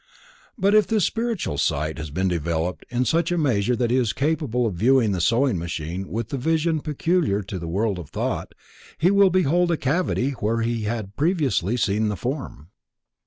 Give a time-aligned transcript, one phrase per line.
[0.57, 4.13] But if his spiritual sight has been developed in such a measure that he is
[4.13, 8.55] capable of viewing the sewing machine with the vision peculiar to the World of Thought,
[8.97, 12.69] he will behold a cavity where he had previously seen the form.